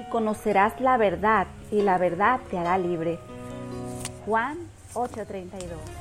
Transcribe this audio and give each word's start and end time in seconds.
y 0.00 0.08
conocerás 0.10 0.80
la 0.80 0.96
verdad, 0.96 1.46
y 1.70 1.82
la 1.82 1.98
verdad 1.98 2.40
te 2.50 2.58
hará 2.58 2.78
libre. 2.78 3.18
Juan 4.24 4.58
8:32 4.94 5.99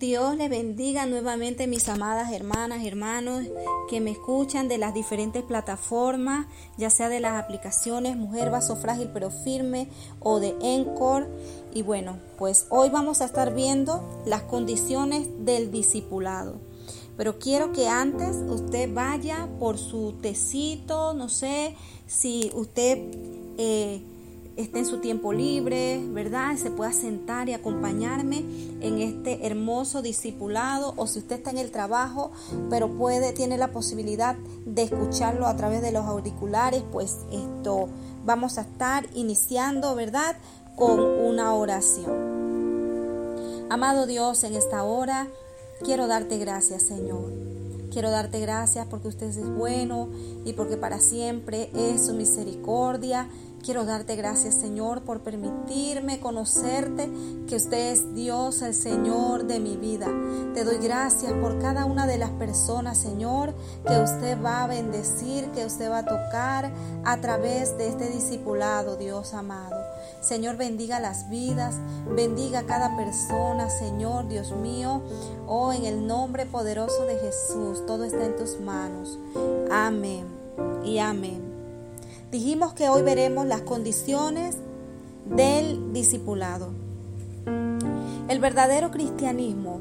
Dios 0.00 0.34
le 0.34 0.48
bendiga 0.48 1.04
nuevamente 1.04 1.66
mis 1.66 1.86
amadas 1.90 2.32
hermanas, 2.32 2.86
hermanos 2.86 3.44
que 3.90 4.00
me 4.00 4.12
escuchan 4.12 4.66
de 4.66 4.78
las 4.78 4.94
diferentes 4.94 5.42
plataformas, 5.42 6.46
ya 6.78 6.88
sea 6.88 7.10
de 7.10 7.20
las 7.20 7.38
aplicaciones 7.38 8.16
Mujer 8.16 8.50
Vaso 8.50 8.76
Frágil 8.76 9.10
pero 9.12 9.28
Firme 9.30 9.88
o 10.18 10.40
de 10.40 10.56
Encore. 10.62 11.26
Y 11.74 11.82
bueno, 11.82 12.16
pues 12.38 12.66
hoy 12.70 12.88
vamos 12.88 13.20
a 13.20 13.26
estar 13.26 13.54
viendo 13.54 14.22
las 14.24 14.40
condiciones 14.40 15.28
del 15.44 15.70
discipulado. 15.70 16.54
Pero 17.18 17.38
quiero 17.38 17.70
que 17.72 17.86
antes 17.86 18.36
usted 18.48 18.90
vaya 18.94 19.50
por 19.58 19.76
su 19.76 20.14
tecito, 20.22 21.12
no 21.12 21.28
sé 21.28 21.76
si 22.06 22.50
usted... 22.54 22.98
Eh, 23.58 24.02
esté 24.56 24.80
en 24.80 24.86
su 24.86 24.98
tiempo 24.98 25.32
libre, 25.32 26.00
¿verdad? 26.08 26.56
Se 26.56 26.70
pueda 26.70 26.92
sentar 26.92 27.48
y 27.48 27.54
acompañarme 27.54 28.44
en 28.80 28.98
este 29.00 29.46
hermoso 29.46 30.02
discipulado 30.02 30.94
o 30.96 31.06
si 31.06 31.20
usted 31.20 31.36
está 31.36 31.50
en 31.50 31.58
el 31.58 31.70
trabajo, 31.70 32.30
pero 32.68 32.88
puede, 32.96 33.32
tiene 33.32 33.58
la 33.58 33.72
posibilidad 33.72 34.36
de 34.66 34.82
escucharlo 34.82 35.46
a 35.46 35.56
través 35.56 35.82
de 35.82 35.92
los 35.92 36.04
auriculares, 36.04 36.82
pues 36.90 37.18
esto 37.32 37.88
vamos 38.24 38.58
a 38.58 38.62
estar 38.62 39.06
iniciando, 39.14 39.94
¿verdad? 39.94 40.36
Con 40.76 41.00
una 41.00 41.54
oración. 41.54 42.30
Amado 43.70 44.06
Dios, 44.06 44.44
en 44.44 44.54
esta 44.54 44.82
hora 44.82 45.28
quiero 45.84 46.06
darte 46.06 46.38
gracias, 46.38 46.82
Señor. 46.82 47.32
Quiero 47.90 48.10
darte 48.10 48.38
gracias 48.38 48.86
porque 48.88 49.08
usted 49.08 49.26
es 49.26 49.48
bueno 49.48 50.08
y 50.44 50.52
porque 50.52 50.76
para 50.76 51.00
siempre 51.00 51.70
es 51.74 52.06
su 52.06 52.14
misericordia 52.14 53.28
Quiero 53.62 53.84
darte 53.84 54.16
gracias, 54.16 54.54
Señor, 54.54 55.02
por 55.02 55.20
permitirme 55.20 56.18
conocerte, 56.18 57.10
que 57.46 57.56
usted 57.56 57.92
es 57.92 58.14
Dios, 58.14 58.62
el 58.62 58.74
Señor 58.74 59.44
de 59.44 59.60
mi 59.60 59.76
vida. 59.76 60.06
Te 60.54 60.64
doy 60.64 60.78
gracias 60.78 61.32
por 61.34 61.58
cada 61.58 61.84
una 61.84 62.06
de 62.06 62.16
las 62.16 62.30
personas, 62.30 62.96
Señor, 62.96 63.54
que 63.86 63.98
usted 63.98 64.42
va 64.42 64.64
a 64.64 64.66
bendecir, 64.66 65.50
que 65.50 65.66
usted 65.66 65.90
va 65.90 65.98
a 65.98 66.06
tocar 66.06 66.72
a 67.04 67.20
través 67.20 67.76
de 67.76 67.88
este 67.88 68.08
discipulado, 68.08 68.96
Dios 68.96 69.34
amado. 69.34 69.76
Señor, 70.22 70.56
bendiga 70.56 70.98
las 70.98 71.28
vidas, 71.28 71.74
bendiga 72.14 72.60
a 72.60 72.66
cada 72.66 72.96
persona, 72.96 73.68
Señor, 73.68 74.26
Dios 74.28 74.52
mío. 74.52 75.02
Oh, 75.46 75.72
en 75.72 75.84
el 75.84 76.06
nombre 76.06 76.46
poderoso 76.46 77.04
de 77.04 77.18
Jesús, 77.18 77.84
todo 77.86 78.04
está 78.04 78.24
en 78.24 78.36
tus 78.36 78.58
manos. 78.58 79.18
Amén 79.70 80.24
y 80.82 80.98
amén. 80.98 81.49
Dijimos 82.30 82.74
que 82.74 82.88
hoy 82.88 83.02
veremos 83.02 83.44
las 83.46 83.62
condiciones 83.62 84.56
del 85.26 85.92
discipulado. 85.92 86.68
El 88.28 88.38
verdadero 88.38 88.92
cristianismo 88.92 89.80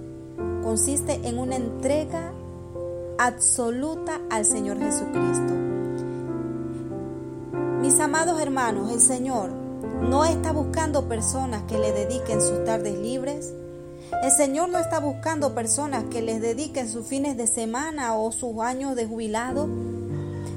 consiste 0.63 1.27
en 1.27 1.37
una 1.37 1.57
entrega 1.57 2.33
absoluta 3.19 4.19
al 4.31 4.45
Señor 4.45 4.79
Jesucristo. 4.79 5.53
Mis 7.81 7.99
amados 7.99 8.41
hermanos, 8.41 8.91
el 8.91 8.99
Señor 8.99 9.51
no 10.01 10.25
está 10.25 10.51
buscando 10.51 11.07
personas 11.07 11.61
que 11.63 11.77
le 11.77 11.91
dediquen 11.91 12.41
sus 12.41 12.65
tardes 12.65 12.97
libres. 12.97 13.53
El 14.23 14.31
Señor 14.31 14.69
no 14.69 14.79
está 14.79 14.99
buscando 14.99 15.53
personas 15.53 16.05
que 16.05 16.23
les 16.23 16.41
dediquen 16.41 16.89
sus 16.89 17.05
fines 17.05 17.37
de 17.37 17.45
semana 17.45 18.15
o 18.15 18.31
sus 18.31 18.59
años 18.59 18.95
de 18.95 19.05
jubilado. 19.05 19.69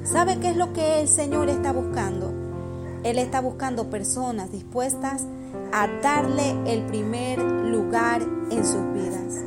¿Sabe 0.03 0.37
qué 0.39 0.49
es 0.49 0.57
lo 0.57 0.73
que 0.73 0.99
el 0.99 1.07
Señor 1.07 1.47
está 1.47 1.71
buscando? 1.71 2.33
Él 3.03 3.17
está 3.17 3.39
buscando 3.39 3.89
personas 3.89 4.51
dispuestas 4.51 5.25
a 5.71 5.87
darle 6.01 6.55
el 6.65 6.85
primer 6.85 7.39
lugar 7.39 8.21
en 8.21 8.65
sus 8.65 8.93
vidas. 8.93 9.43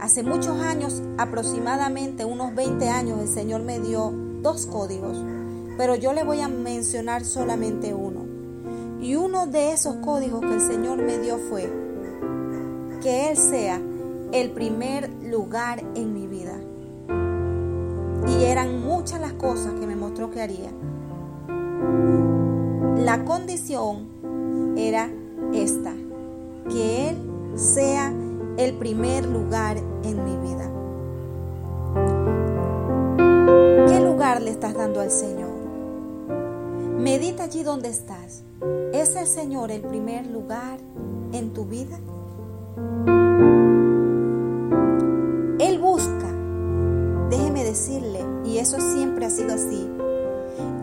Hace 0.00 0.24
muchos 0.24 0.60
años, 0.60 1.00
aproximadamente 1.16 2.24
unos 2.24 2.54
20 2.56 2.88
años, 2.88 3.20
el 3.20 3.28
Señor 3.28 3.62
me 3.62 3.78
dio 3.78 4.12
dos 4.42 4.66
códigos, 4.66 5.16
pero 5.76 5.94
yo 5.94 6.12
le 6.12 6.24
voy 6.24 6.40
a 6.40 6.48
mencionar 6.48 7.24
solamente 7.24 7.94
uno. 7.94 8.26
Y 9.00 9.14
uno 9.14 9.46
de 9.46 9.72
esos 9.72 9.96
códigos 9.96 10.40
que 10.40 10.54
el 10.54 10.60
Señor 10.60 10.98
me 10.98 11.18
dio 11.18 11.38
fue 11.38 11.72
que 13.00 13.30
Él 13.30 13.36
sea 13.36 13.80
el 14.32 14.50
primer 14.50 15.08
lugar 15.22 15.84
en 15.94 16.12
mi 16.12 16.26
vida. 16.26 16.58
Muchas 19.00 19.18
las 19.18 19.32
cosas 19.32 19.72
que 19.80 19.86
me 19.86 19.96
mostró 19.96 20.30
que 20.30 20.42
haría. 20.42 20.70
La 22.98 23.24
condición 23.24 24.76
era 24.76 25.08
esta, 25.54 25.94
que 26.68 27.08
Él 27.08 27.16
sea 27.54 28.12
el 28.58 28.74
primer 28.74 29.24
lugar 29.24 29.78
en 30.04 30.22
mi 30.22 30.36
vida. 30.36 30.70
¿Qué 33.88 34.00
lugar 34.00 34.42
le 34.42 34.50
estás 34.50 34.74
dando 34.74 35.00
al 35.00 35.10
Señor? 35.10 35.48
Medita 36.98 37.44
allí 37.44 37.62
donde 37.62 37.88
estás. 37.88 38.44
¿Es 38.92 39.16
el 39.16 39.26
Señor 39.26 39.70
el 39.70 39.80
primer 39.80 40.26
lugar 40.26 40.78
en 41.32 41.54
tu 41.54 41.64
vida? 41.64 41.98
Eso 48.60 48.78
siempre 48.92 49.26
ha 49.26 49.30
sido 49.30 49.54
así, 49.54 49.88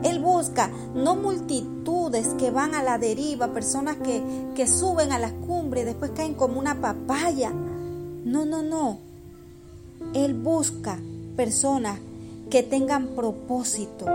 Él 0.03 0.19
busca 0.19 0.69
no 0.95 1.15
multitudes 1.15 2.29
que 2.39 2.51
van 2.51 2.75
a 2.75 2.83
la 2.83 2.97
deriva, 2.97 3.53
personas 3.53 3.97
que, 3.97 4.21
que 4.55 4.67
suben 4.67 5.11
a 5.11 5.19
las 5.19 5.33
cumbres 5.33 5.83
y 5.83 5.85
después 5.85 6.11
caen 6.11 6.33
como 6.33 6.59
una 6.59 6.81
papaya. 6.81 7.51
No, 7.51 8.45
no, 8.45 8.61
no. 8.61 8.99
Él 10.13 10.33
busca 10.33 10.99
personas 11.35 11.99
que 12.49 12.63
tengan 12.63 13.09
propósito. 13.09 14.05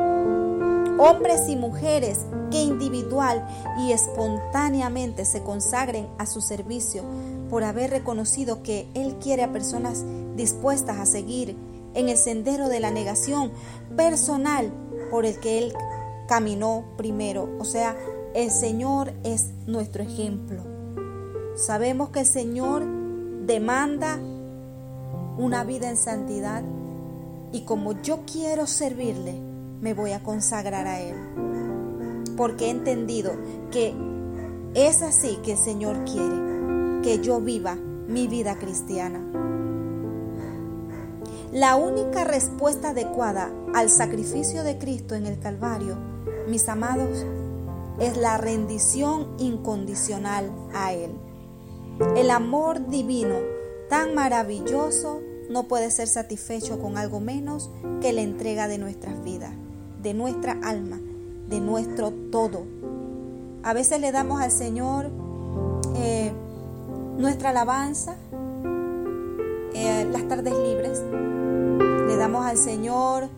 Hombres 0.99 1.49
y 1.49 1.57
mujeres 1.57 2.21
que 2.51 2.63
individual 2.63 3.47
y 3.79 3.93
espontáneamente 3.93 5.25
se 5.25 5.43
consagren 5.43 6.07
a 6.19 6.27
su 6.27 6.41
servicio 6.41 7.03
por 7.51 7.65
haber 7.65 7.91
reconocido 7.91 8.63
que 8.63 8.87
Él 8.95 9.17
quiere 9.21 9.43
a 9.43 9.53
personas 9.53 10.05
dispuestas 10.37 10.99
a 10.99 11.07
seguir 11.07 11.57
en 11.95 12.09
el 12.09 12.17
sendero 12.17 12.69
de 12.69 12.81
la 12.81 12.91
negación 12.91 13.53
personal 13.97 14.73
por 15.11 15.27
el 15.27 15.39
que 15.41 15.59
Él 15.59 15.75
caminó 16.29 16.85
primero. 16.97 17.49
O 17.59 17.65
sea, 17.65 17.97
el 18.35 18.51
Señor 18.51 19.13
es 19.25 19.51
nuestro 19.67 20.03
ejemplo. 20.03 20.63
Sabemos 21.57 22.11
que 22.11 22.21
el 22.21 22.27
Señor 22.27 22.83
demanda 23.47 24.19
una 25.37 25.65
vida 25.65 25.89
en 25.89 25.97
santidad 25.97 26.63
y 27.53 27.63
como 27.63 28.01
yo 28.01 28.21
quiero 28.31 28.67
servirle, 28.67 29.35
me 29.81 29.93
voy 29.95 30.13
a 30.13 30.23
consagrar 30.23 30.87
a 30.87 31.01
Él. 31.01 31.17
Porque 32.37 32.67
he 32.67 32.71
entendido 32.71 33.33
que 33.71 33.95
es 34.75 35.03
así 35.03 35.39
que 35.43 35.53
el 35.53 35.59
Señor 35.59 36.05
quiere 36.05 37.03
que 37.03 37.21
yo 37.23 37.41
viva 37.41 37.75
mi 37.75 38.27
vida 38.29 38.57
cristiana. 38.59 39.21
La 41.53 41.77
única 41.77 42.25
respuesta 42.25 42.91
adecuada 42.91 43.53
al 43.75 43.91
sacrificio 43.91 44.65
de 44.65 44.79
Cristo 44.79 45.15
en 45.15 45.27
el 45.27 45.39
Calvario, 45.39 45.99
mis 46.49 46.67
amados, 46.67 47.27
es 48.01 48.17
la 48.17 48.39
rendición 48.39 49.35
incondicional 49.39 50.51
a 50.73 50.95
Él. 50.95 51.11
El 52.17 52.31
amor 52.31 52.87
divino 52.89 53.35
tan 53.91 54.15
maravilloso 54.15 55.21
no 55.51 55.65
puede 55.65 55.91
ser 55.91 56.09
satisfecho 56.09 56.81
con 56.81 56.97
algo 56.97 57.21
menos 57.21 57.71
que 58.01 58.15
la 58.15 58.23
entrega 58.23 58.67
de 58.67 58.79
nuestras 58.79 59.23
vidas, 59.23 59.53
de 60.03 60.15
nuestra 60.15 60.59
alma, 60.65 61.01
de 61.51 61.61
nuestro 61.61 62.15
todo. 62.31 62.65
A 63.63 63.75
veces 63.75 64.01
le 64.01 64.11
damos 64.11 64.41
al 64.41 64.51
Señor 64.51 65.11
eh, 65.97 66.33
nuestra 67.19 67.51
alabanza, 67.51 68.17
eh, 69.75 70.09
las 70.11 70.27
tardes 70.29 70.55
libres, 70.55 71.03
le 72.13 72.19
damos 72.19 72.45
al 72.45 72.59
Señor 72.59 73.31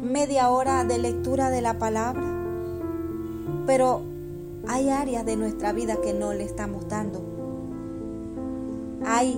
media 0.00 0.50
hora 0.50 0.84
de 0.84 0.98
lectura 0.98 1.50
de 1.50 1.60
la 1.62 1.80
palabra, 1.80 2.22
pero 3.66 4.02
hay 4.68 4.88
áreas 4.88 5.26
de 5.26 5.36
nuestra 5.36 5.72
vida 5.72 5.96
que 6.00 6.14
no 6.14 6.32
le 6.32 6.44
estamos 6.44 6.88
dando. 6.88 7.22
Hay 9.04 9.36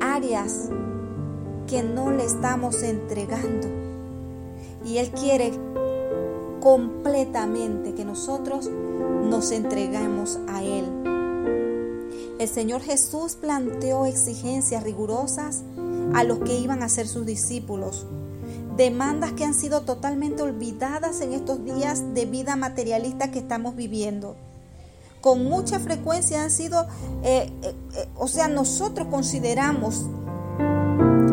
áreas 0.00 0.68
que 1.66 1.82
no 1.82 2.10
le 2.10 2.26
estamos 2.26 2.82
entregando. 2.82 3.68
Y 4.84 4.98
Él 4.98 5.10
quiere 5.12 5.52
completamente 6.60 7.94
que 7.94 8.04
nosotros 8.04 8.68
nos 8.68 9.52
entreguemos 9.52 10.38
a 10.48 10.62
Él. 10.62 10.84
el 12.38 12.48
Señor 12.48 12.82
Jesús 12.82 13.36
planteó 13.36 14.04
exigencias 14.04 14.84
rigurosas 14.84 15.64
a 16.14 16.24
los 16.24 16.38
que 16.38 16.58
iban 16.58 16.82
a 16.82 16.88
ser 16.88 17.08
sus 17.08 17.26
discípulos. 17.26 18.06
Demandas 18.76 19.32
que 19.32 19.44
han 19.44 19.54
sido 19.54 19.82
totalmente 19.82 20.42
olvidadas 20.42 21.20
en 21.20 21.32
estos 21.32 21.64
días 21.64 22.14
de 22.14 22.26
vida 22.26 22.56
materialista 22.56 23.30
que 23.30 23.40
estamos 23.40 23.74
viviendo. 23.74 24.36
Con 25.20 25.44
mucha 25.44 25.80
frecuencia 25.80 26.44
han 26.44 26.50
sido, 26.50 26.86
eh, 27.24 27.50
eh, 27.62 27.74
eh, 27.96 28.08
o 28.16 28.28
sea, 28.28 28.46
nosotros 28.46 29.08
consideramos 29.08 30.06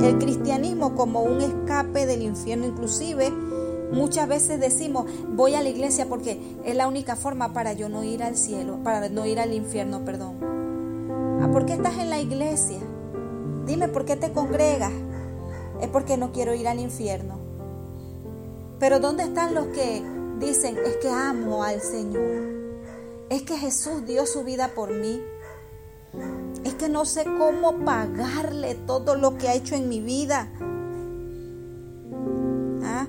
el 0.04 0.18
cristianismo 0.18 0.96
como 0.96 1.22
un 1.22 1.42
escape 1.42 2.08
del 2.08 2.24
infierno. 2.24 2.66
Inclusive 2.66 3.32
muchas 3.92 4.28
veces 4.28 4.60
decimos, 4.60 5.06
voy 5.36 5.54
a 5.54 5.62
la 5.62 5.70
iglesia 5.70 6.08
porque 6.08 6.40
es 6.66 6.76
la 6.76 6.88
única 6.88 7.16
forma 7.16 7.54
para 7.54 7.74
yo 7.74 7.90
no 7.90 8.04
ir 8.04 8.24
al 8.24 8.38
cielo, 8.38 8.80
para 8.84 9.08
no 9.10 9.26
ir 9.26 9.40
al 9.40 9.54
infierno, 9.54 10.04
perdón. 10.04 10.38
Ah, 11.42 11.50
¿Por 11.52 11.66
qué 11.66 11.74
estás 11.74 11.98
en 12.00 12.10
la 12.10 12.20
iglesia? 12.20 12.80
Dime 13.66 13.88
por 13.88 14.06
qué 14.06 14.16
te 14.16 14.32
congregas. 14.32 14.94
Es 15.82 15.88
porque 15.90 16.18
no 16.18 16.32
quiero 16.32 16.54
ir 16.54 16.68
al 16.68 16.80
infierno. 16.80 17.40
Pero 18.80 19.00
¿dónde 19.00 19.24
están 19.24 19.56
los 19.56 19.68
que 19.68 20.04
dicen, 20.40 20.78
es 20.86 20.98
que 20.98 21.10
amo 21.10 21.64
al 21.64 21.82
Señor? 21.82 22.56
Es 23.30 23.42
que 23.44 23.58
Jesús 23.58 24.06
dio 24.06 24.26
su 24.26 24.44
vida 24.44 24.70
por 24.76 24.92
mí. 24.94 25.22
Es 26.64 26.76
que 26.76 26.90
no 26.90 27.06
sé 27.06 27.26
cómo 27.38 27.86
pagarle 27.86 28.76
todo 28.76 29.16
lo 29.16 29.38
que 29.38 29.50
ha 29.50 29.56
hecho 29.56 29.76
en 29.76 29.90
mi 29.90 30.02
vida. 30.02 30.50
¿Ah? 32.84 33.08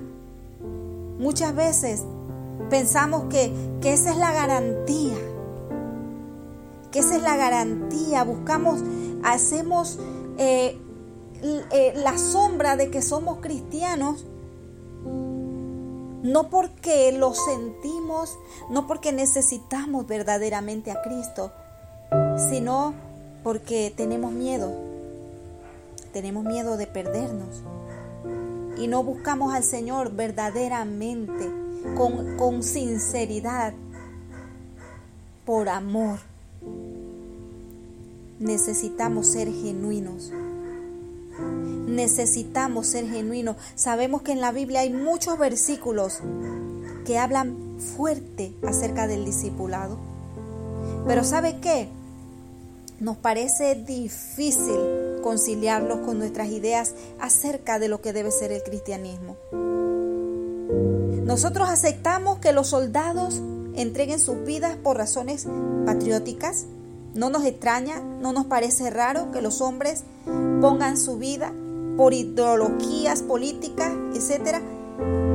Muchas 1.19 1.55
veces 1.55 2.03
pensamos 2.69 3.25
que, 3.29 3.51
que 3.81 3.93
esa 3.93 4.11
es 4.11 4.17
la 4.17 4.31
garantía. 4.31 5.17
Que 6.91 6.99
esa 6.99 7.15
es 7.15 7.21
la 7.21 7.35
garantía. 7.35 8.23
Buscamos, 8.23 8.81
hacemos 9.23 9.99
eh, 10.37 10.77
eh, 11.41 11.93
la 11.95 12.17
sombra 12.17 12.75
de 12.75 12.89
que 12.89 13.01
somos 13.01 13.39
cristianos, 13.39 14.25
no 16.23 16.49
porque 16.49 17.11
lo 17.11 17.33
sentimos, 17.33 18.37
no 18.69 18.87
porque 18.87 19.11
necesitamos 19.11 20.07
verdaderamente 20.07 20.91
a 20.91 21.01
Cristo, 21.01 21.51
sino 22.49 22.93
porque 23.43 23.93
tenemos 23.95 24.31
miedo, 24.31 24.71
tenemos 26.13 26.43
miedo 26.43 26.77
de 26.77 26.87
perdernos. 26.87 27.63
Y 28.77 28.87
no 28.87 29.03
buscamos 29.03 29.53
al 29.53 29.63
Señor 29.63 30.11
verdaderamente, 30.13 31.49
con, 31.95 32.35
con 32.37 32.63
sinceridad, 32.63 33.73
por 35.45 35.69
amor 35.69 36.19
necesitamos 38.39 39.27
ser 39.27 39.51
genuinos. 39.51 40.31
Necesitamos 41.87 42.87
ser 42.87 43.07
genuinos. 43.07 43.57
Sabemos 43.75 44.21
que 44.21 44.31
en 44.31 44.41
la 44.41 44.51
Biblia 44.51 44.81
hay 44.81 44.91
muchos 44.91 45.37
versículos 45.37 46.19
que 47.05 47.17
hablan 47.17 47.77
fuerte 47.95 48.53
acerca 48.67 49.07
del 49.07 49.25
discipulado. 49.25 49.97
Pero 51.07 51.23
¿sabe 51.23 51.59
qué? 51.61 51.89
Nos 52.99 53.17
parece 53.17 53.75
difícil 53.75 54.77
conciliarlos 55.21 55.99
con 55.99 56.17
nuestras 56.17 56.49
ideas 56.49 56.95
acerca 57.19 57.79
de 57.79 57.87
lo 57.87 58.01
que 58.01 58.13
debe 58.13 58.31
ser 58.31 58.51
el 58.51 58.63
cristianismo. 58.63 59.35
Nosotros 61.23 61.69
aceptamos 61.69 62.39
que 62.39 62.53
los 62.53 62.67
soldados 62.67 63.41
entreguen 63.75 64.19
sus 64.19 64.43
vidas 64.43 64.75
por 64.77 64.97
razones 64.97 65.45
patrióticas, 65.85 66.65
no 67.13 67.29
nos 67.29 67.45
extraña, 67.45 67.99
no 67.99 68.33
nos 68.33 68.45
parece 68.45 68.89
raro 68.89 69.31
que 69.31 69.41
los 69.41 69.61
hombres 69.61 70.03
pongan 70.61 70.97
su 70.97 71.17
vida 71.17 71.51
por 71.97 72.13
ideologías 72.13 73.23
políticas, 73.23 73.91
etcétera, 74.13 74.61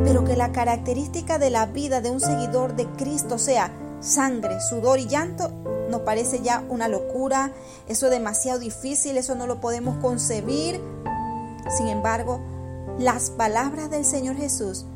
pero 0.05 0.25
que 0.25 0.37
la 0.37 0.53
característica 0.53 1.39
de 1.39 1.51
la 1.51 1.67
vida 1.67 2.01
de 2.01 2.11
un 2.11 2.21
seguidor 2.21 2.77
de 2.77 2.87
Cristo 2.87 3.39
sea 3.39 3.73
sangre, 4.01 4.61
sudor 4.61 4.99
y 4.99 5.07
llanto, 5.07 5.51
nos 5.91 6.03
parece 6.03 6.41
ya 6.41 6.65
una 6.69 6.89
locura, 6.89 7.53
eso 7.89 8.07
es 8.07 8.13
demasiado 8.13 8.59
difícil, 8.59 9.17
eso 9.17 9.35
no 9.35 9.47
lo 9.47 9.61
podemos 9.61 9.97
concebir. 9.99 10.81
Sin 11.77 11.89
embargo, 11.89 12.41
las 12.99 13.31
palabras 13.31 13.91
del 13.91 14.05
Señor 14.05 14.37
Jesús 14.37 14.87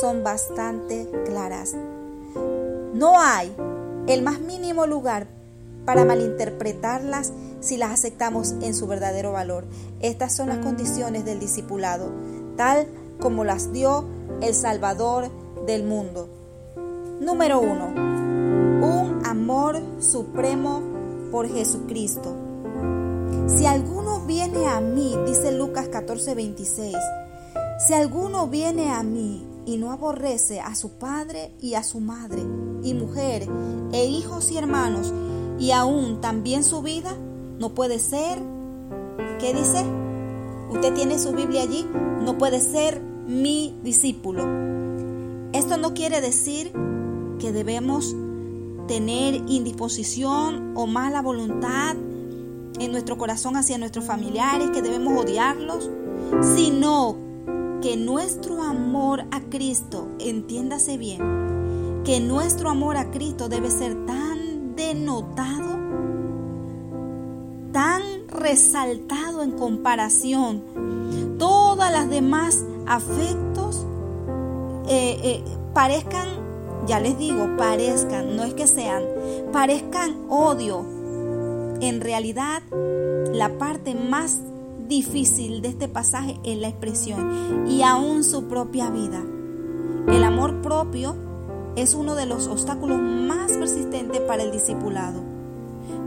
son 0.00 0.24
bastante 0.24 1.08
claras. 1.26 1.74
No 2.94 3.20
hay 3.20 3.54
el 4.06 4.22
más 4.22 4.40
mínimo 4.40 4.86
lugar 4.86 5.28
para 5.86 6.04
malinterpretarlas 6.04 7.32
si 7.60 7.78
las 7.78 7.92
aceptamos 7.92 8.54
en 8.60 8.74
su 8.74 8.86
verdadero 8.86 9.32
valor. 9.32 9.64
Estas 10.00 10.34
son 10.34 10.48
las 10.48 10.58
condiciones 10.58 11.24
del 11.24 11.40
discipulado, 11.40 12.12
tal 12.56 12.86
como 13.20 13.44
las 13.44 13.72
dio 13.72 14.04
el 14.42 14.54
Salvador 14.54 15.30
del 15.66 15.84
mundo. 15.84 16.28
Número 17.20 17.60
uno, 17.60 17.86
un 17.86 19.22
amor 19.24 19.80
supremo 20.00 20.82
por 21.30 21.48
Jesucristo. 21.48 22.36
Si 23.46 23.64
alguno 23.64 24.20
viene 24.26 24.66
a 24.66 24.80
mí, 24.80 25.16
dice 25.26 25.52
Lucas 25.52 25.88
14, 25.88 26.34
26, 26.34 26.96
si 27.86 27.94
alguno 27.94 28.48
viene 28.48 28.90
a 28.90 29.02
mí 29.02 29.46
y 29.64 29.76
no 29.76 29.92
aborrece 29.92 30.60
a 30.60 30.74
su 30.74 30.92
padre 30.98 31.52
y 31.60 31.74
a 31.74 31.82
su 31.82 32.00
madre, 32.00 32.42
y 32.82 32.94
mujer, 32.94 33.48
e 33.92 34.04
hijos 34.04 34.50
y 34.50 34.58
hermanos, 34.58 35.12
y 35.58 35.70
aún 35.70 36.20
también 36.20 36.64
su 36.64 36.82
vida 36.82 37.14
no 37.58 37.74
puede 37.74 37.98
ser, 37.98 38.38
¿qué 39.38 39.54
dice? 39.54 39.84
Usted 40.70 40.94
tiene 40.94 41.18
su 41.18 41.32
Biblia 41.32 41.62
allí, 41.62 41.86
no 42.22 42.36
puede 42.38 42.60
ser 42.60 43.00
mi 43.00 43.78
discípulo. 43.82 44.42
Esto 45.52 45.76
no 45.78 45.94
quiere 45.94 46.20
decir 46.20 46.72
que 47.38 47.52
debemos 47.52 48.14
tener 48.86 49.34
indisposición 49.48 50.72
o 50.76 50.86
mala 50.86 51.22
voluntad 51.22 51.96
en 52.78 52.92
nuestro 52.92 53.16
corazón 53.16 53.56
hacia 53.56 53.78
nuestros 53.78 54.04
familiares, 54.04 54.70
que 54.70 54.82
debemos 54.82 55.18
odiarlos, 55.18 55.90
sino 56.54 57.16
que 57.80 57.96
nuestro 57.96 58.62
amor 58.62 59.24
a 59.30 59.40
Cristo, 59.48 60.08
entiéndase 60.18 60.98
bien, 60.98 62.02
que 62.04 62.20
nuestro 62.20 62.70
amor 62.70 62.96
a 62.96 63.10
Cristo 63.10 63.48
debe 63.48 63.70
ser 63.70 64.06
tan 64.06 64.25
denotado, 64.76 65.78
tan 67.72 68.02
resaltado 68.28 69.42
en 69.42 69.52
comparación. 69.52 70.62
Todas 71.38 71.92
las 71.92 72.08
demás 72.08 72.64
afectos 72.86 73.86
eh, 74.88 75.18
eh, 75.22 75.44
parezcan, 75.74 76.28
ya 76.86 77.00
les 77.00 77.18
digo, 77.18 77.56
parezcan, 77.56 78.36
no 78.36 78.44
es 78.44 78.54
que 78.54 78.66
sean, 78.66 79.02
parezcan 79.52 80.16
odio. 80.28 80.84
En 81.80 82.00
realidad, 82.00 82.62
la 83.32 83.58
parte 83.58 83.94
más 83.94 84.40
difícil 84.88 85.62
de 85.62 85.68
este 85.68 85.88
pasaje 85.88 86.38
es 86.44 86.58
la 86.58 86.68
expresión 86.68 87.66
y 87.68 87.82
aún 87.82 88.24
su 88.24 88.44
propia 88.48 88.90
vida. 88.90 89.22
El 90.06 90.22
amor 90.22 90.62
propio 90.62 91.25
es 91.76 91.94
uno 91.94 92.14
de 92.14 92.26
los 92.26 92.48
obstáculos 92.48 92.98
más 92.98 93.52
persistentes 93.52 94.20
para 94.22 94.42
el 94.42 94.50
discipulado. 94.50 95.22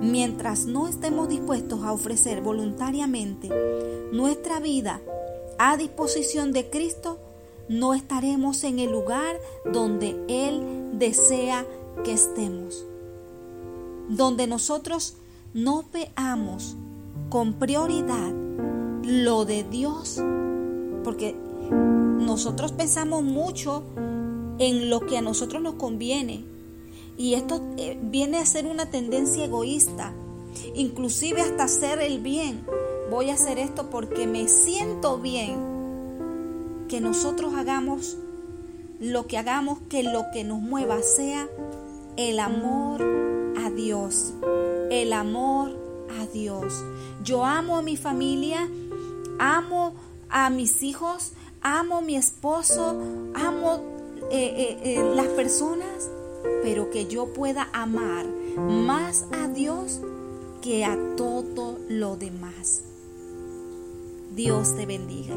Mientras 0.01 0.65
no 0.65 0.87
estemos 0.87 1.29
dispuestos 1.29 1.83
a 1.83 1.93
ofrecer 1.93 2.41
voluntariamente 2.41 3.49
nuestra 4.11 4.59
vida 4.59 4.99
a 5.57 5.77
disposición 5.77 6.51
de 6.51 6.69
Cristo, 6.69 7.19
no 7.67 7.93
estaremos 7.93 8.63
en 8.63 8.79
el 8.79 8.91
lugar 8.91 9.37
donde 9.71 10.19
Él 10.27 10.89
desea 10.93 11.65
que 12.03 12.13
estemos. 12.13 12.85
Donde 14.09 14.47
nosotros 14.47 15.17
no 15.53 15.85
veamos 15.93 16.75
con 17.29 17.53
prioridad 17.53 18.31
lo 19.03 19.45
de 19.45 19.63
Dios, 19.63 20.21
porque 21.03 21.35
nosotros 21.71 22.71
pensamos 22.71 23.23
mucho 23.23 23.83
en 24.59 24.89
lo 24.89 25.05
que 25.05 25.17
a 25.17 25.21
nosotros 25.21 25.61
nos 25.61 25.75
conviene. 25.75 26.43
Y 27.17 27.33
esto 27.33 27.61
eh, 27.77 27.97
viene 28.01 28.37
a 28.37 28.45
ser 28.45 28.65
una 28.65 28.91
tendencia 28.91 29.45
egoísta, 29.45 30.13
inclusive 30.75 31.41
hasta 31.41 31.63
hacer 31.63 31.99
el 31.99 32.19
bien. 32.19 32.65
Voy 33.09 33.29
a 33.29 33.33
hacer 33.33 33.57
esto 33.57 33.89
porque 33.89 34.27
me 34.27 34.47
siento 34.47 35.17
bien. 35.17 35.67
Que 36.87 37.01
nosotros 37.01 37.53
hagamos 37.55 38.17
lo 38.99 39.27
que 39.27 39.37
hagamos, 39.37 39.79
que 39.89 40.03
lo 40.03 40.25
que 40.33 40.43
nos 40.43 40.59
mueva 40.59 41.01
sea 41.01 41.47
el 42.17 42.39
amor 42.39 43.03
a 43.57 43.69
Dios. 43.69 44.33
El 44.89 45.13
amor 45.13 45.77
a 46.19 46.25
Dios. 46.25 46.83
Yo 47.23 47.45
amo 47.45 47.77
a 47.77 47.81
mi 47.81 47.97
familia, 47.97 48.67
amo 49.39 49.93
a 50.29 50.49
mis 50.49 50.83
hijos, 50.83 51.33
amo 51.61 51.97
a 51.97 52.01
mi 52.01 52.15
esposo, 52.15 53.01
amo 53.33 53.81
eh, 54.31 54.77
eh, 54.83 55.13
las 55.15 55.27
personas, 55.27 56.09
pero 56.63 56.89
que 56.89 57.07
yo 57.07 57.33
pueda 57.33 57.69
amar 57.73 58.25
más 58.57 59.25
a 59.31 59.47
Dios 59.47 60.01
que 60.61 60.85
a 60.85 60.97
todo 61.15 61.77
lo 61.87 62.15
demás. 62.15 62.83
Dios 64.35 64.75
te 64.75 64.85
bendiga. 64.85 65.35